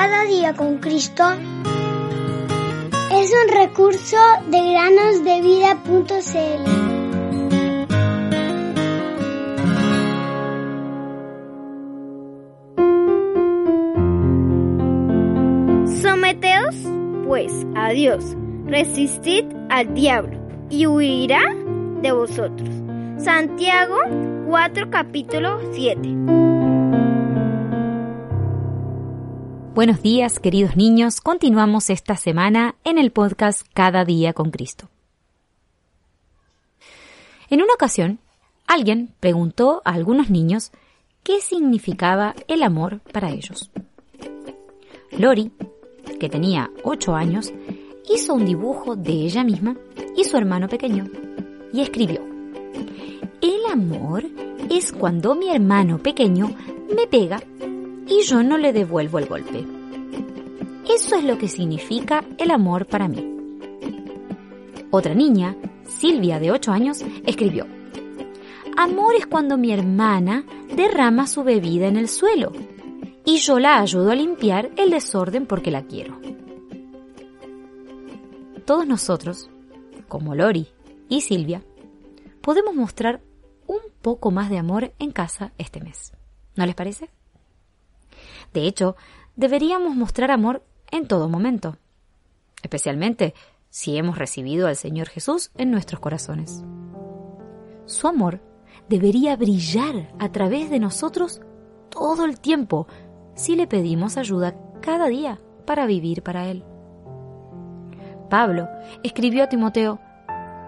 Cada 0.00 0.22
día 0.26 0.54
con 0.54 0.78
Cristo 0.78 1.24
es 3.12 3.32
un 3.32 3.48
recurso 3.52 4.16
de 4.46 4.70
granosdevida.cl. 4.70 6.64
Someteos, 16.00 16.76
pues, 17.26 17.66
a 17.74 17.90
Dios, 17.90 18.36
resistid 18.66 19.46
al 19.68 19.94
diablo, 19.94 20.38
y 20.70 20.86
huirá 20.86 21.42
de 22.02 22.12
vosotros. 22.12 22.70
Santiago 23.16 23.96
4, 24.46 24.90
capítulo 24.90 25.58
7. 25.72 26.47
Buenos 29.78 30.02
días, 30.02 30.40
queridos 30.40 30.76
niños. 30.76 31.20
Continuamos 31.20 31.88
esta 31.88 32.16
semana 32.16 32.74
en 32.82 32.98
el 32.98 33.12
podcast 33.12 33.64
Cada 33.74 34.04
día 34.04 34.32
con 34.32 34.50
Cristo. 34.50 34.88
En 37.48 37.62
una 37.62 37.74
ocasión, 37.74 38.18
alguien 38.66 39.14
preguntó 39.20 39.80
a 39.84 39.92
algunos 39.92 40.30
niños 40.30 40.72
qué 41.22 41.40
significaba 41.40 42.34
el 42.48 42.64
amor 42.64 42.98
para 43.12 43.30
ellos. 43.30 43.70
Lori, 45.12 45.52
que 46.18 46.28
tenía 46.28 46.72
ocho 46.82 47.14
años, 47.14 47.52
hizo 48.12 48.34
un 48.34 48.46
dibujo 48.46 48.96
de 48.96 49.12
ella 49.12 49.44
misma 49.44 49.76
y 50.16 50.24
su 50.24 50.36
hermano 50.36 50.68
pequeño 50.68 51.06
y 51.72 51.82
escribió, 51.82 52.20
El 53.40 53.64
amor 53.70 54.24
es 54.70 54.90
cuando 54.90 55.36
mi 55.36 55.50
hermano 55.50 55.98
pequeño 55.98 56.52
me 56.92 57.06
pega 57.06 57.40
y 58.08 58.22
yo 58.22 58.42
no 58.42 58.58
le 58.58 58.72
devuelvo 58.72 59.18
el 59.18 59.26
golpe. 59.26 59.64
Eso 60.88 61.16
es 61.16 61.24
lo 61.24 61.38
que 61.38 61.48
significa 61.48 62.24
el 62.38 62.50
amor 62.50 62.86
para 62.86 63.08
mí. 63.08 63.36
Otra 64.90 65.14
niña, 65.14 65.56
Silvia 65.84 66.40
de 66.40 66.50
8 66.50 66.72
años, 66.72 67.04
escribió, 67.26 67.66
Amor 68.76 69.16
es 69.16 69.26
cuando 69.26 69.58
mi 69.58 69.72
hermana 69.72 70.44
derrama 70.74 71.26
su 71.26 71.42
bebida 71.42 71.88
en 71.88 71.96
el 71.96 72.08
suelo 72.08 72.52
y 73.24 73.38
yo 73.38 73.58
la 73.58 73.80
ayudo 73.80 74.10
a 74.10 74.14
limpiar 74.14 74.70
el 74.76 74.90
desorden 74.90 75.46
porque 75.46 75.70
la 75.70 75.82
quiero. 75.82 76.18
Todos 78.64 78.86
nosotros, 78.86 79.50
como 80.08 80.34
Lori 80.34 80.68
y 81.08 81.22
Silvia, 81.22 81.62
podemos 82.40 82.74
mostrar 82.74 83.20
un 83.66 83.80
poco 84.00 84.30
más 84.30 84.48
de 84.48 84.58
amor 84.58 84.94
en 84.98 85.10
casa 85.10 85.52
este 85.58 85.80
mes. 85.80 86.12
¿No 86.54 86.64
les 86.64 86.74
parece? 86.74 87.10
De 88.52 88.62
hecho, 88.62 88.96
deberíamos 89.36 89.94
mostrar 89.94 90.30
amor 90.30 90.62
en 90.90 91.06
todo 91.06 91.28
momento, 91.28 91.76
especialmente 92.62 93.34
si 93.70 93.96
hemos 93.96 94.18
recibido 94.18 94.66
al 94.66 94.76
Señor 94.76 95.08
Jesús 95.08 95.50
en 95.56 95.70
nuestros 95.70 96.00
corazones. 96.00 96.64
Su 97.86 98.08
amor 98.08 98.40
debería 98.88 99.36
brillar 99.36 100.12
a 100.18 100.32
través 100.32 100.70
de 100.70 100.80
nosotros 100.80 101.40
todo 101.90 102.24
el 102.24 102.40
tiempo 102.40 102.86
si 103.34 103.54
le 103.56 103.66
pedimos 103.66 104.16
ayuda 104.16 104.56
cada 104.80 105.06
día 105.06 105.40
para 105.66 105.86
vivir 105.86 106.22
para 106.22 106.48
Él. 106.48 106.64
Pablo 108.30 108.68
escribió 109.02 109.44
a 109.44 109.48
Timoteo 109.48 110.00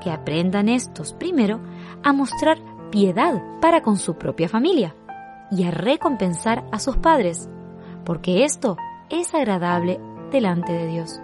que 0.00 0.10
aprendan 0.10 0.68
estos 0.68 1.12
primero 1.12 1.60
a 2.02 2.12
mostrar 2.12 2.58
piedad 2.90 3.42
para 3.60 3.82
con 3.82 3.96
su 3.96 4.16
propia 4.16 4.48
familia 4.48 4.94
y 5.50 5.64
a 5.64 5.70
recompensar 5.70 6.64
a 6.72 6.78
sus 6.78 6.96
padres 6.96 7.48
porque 8.04 8.44
esto 8.44 8.76
es 9.10 9.34
agradable 9.34 10.00
delante 10.30 10.72
de 10.72 10.86
Dios. 10.86 11.20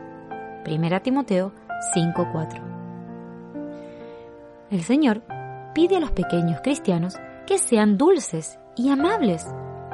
Primera 0.64 1.00
Timoteo 1.00 1.52
5:4. 1.94 2.60
El 4.70 4.82
Señor 4.82 5.22
pide 5.74 5.96
a 5.96 6.00
los 6.00 6.10
pequeños 6.10 6.60
cristianos 6.62 7.16
que 7.46 7.58
sean 7.58 7.96
dulces 7.96 8.58
y 8.76 8.90
amables, 8.90 9.46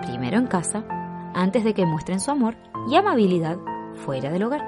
primero 0.02 0.38
en 0.38 0.46
casa, 0.46 0.84
antes 1.34 1.64
de 1.64 1.74
que 1.74 1.86
muestren 1.86 2.20
su 2.20 2.30
amor 2.30 2.56
y 2.88 2.96
amabilidad 2.96 3.56
fuera 3.94 4.30
del 4.30 4.44
hogar. 4.44 4.62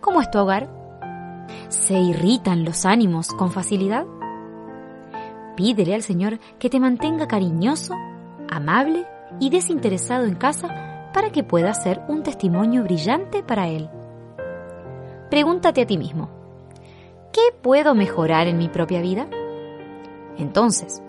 ¿Cómo 0.00 0.20
es 0.20 0.30
tu 0.30 0.38
hogar? 0.38 0.68
¿Se 1.68 1.98
irritan 1.98 2.64
los 2.64 2.86
ánimos 2.86 3.28
con 3.32 3.50
facilidad? 3.50 4.06
Pídele 5.56 5.94
al 5.94 6.02
Señor 6.02 6.38
que 6.58 6.68
te 6.68 6.78
mantenga 6.78 7.26
cariñoso, 7.26 7.94
amable 8.50 9.06
y 9.40 9.50
desinteresado 9.50 10.24
en 10.26 10.34
casa 10.34 11.10
para 11.14 11.32
que 11.32 11.42
pueda 11.42 11.72
ser 11.72 12.02
un 12.08 12.22
testimonio 12.22 12.82
brillante 12.82 13.42
para 13.42 13.68
Él. 13.68 13.88
Pregúntate 15.30 15.80
a 15.80 15.86
ti 15.86 15.96
mismo, 15.96 16.28
¿qué 17.32 17.40
puedo 17.62 17.94
mejorar 17.94 18.48
en 18.48 18.58
mi 18.58 18.68
propia 18.68 19.00
vida? 19.00 19.28
Entonces, 20.36 21.02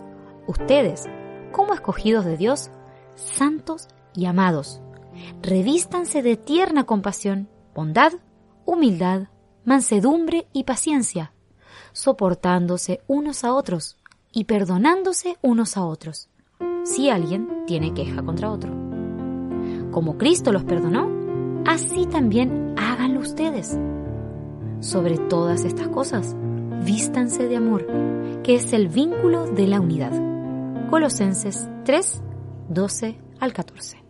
ustedes, 0.47 1.03
como 1.51 1.73
escogidos 1.73 2.23
de 2.23 2.37
Dios, 2.37 2.71
santos 3.15 3.89
y 4.15 4.25
amados, 4.27 4.81
revístanse 5.41 6.21
de 6.21 6.37
tierna 6.37 6.85
compasión, 6.85 7.49
bondad, 7.75 8.13
humildad, 8.65 9.27
mansedumbre 9.65 10.47
y 10.53 10.63
paciencia, 10.63 11.33
soportándose 11.91 13.01
unos 13.07 13.43
a 13.43 13.53
otros 13.53 13.96
y 14.31 14.45
perdonándose 14.45 15.37
unos 15.41 15.77
a 15.77 15.85
otros 15.85 16.29
si 16.83 17.09
alguien 17.09 17.65
tiene 17.65 17.93
queja 17.93 18.23
contra 18.23 18.49
otro. 18.49 18.71
Como 19.91 20.17
Cristo 20.17 20.51
los 20.51 20.63
perdonó, 20.63 21.09
así 21.65 22.05
también 22.05 22.73
háganlo 22.77 23.19
ustedes. 23.19 23.77
Sobre 24.79 25.17
todas 25.17 25.65
estas 25.65 25.89
cosas, 25.89 26.35
vístanse 26.85 27.47
de 27.47 27.57
amor, 27.57 27.87
que 28.43 28.55
es 28.55 28.73
el 28.73 28.87
vínculo 28.87 29.47
de 29.47 29.67
la 29.67 29.81
unidad. 29.81 30.13
Colosenses 30.89 31.67
3, 31.83 32.21
12 32.69 33.19
al 33.39 33.53
14. 33.53 33.97
Sí. 33.97 34.06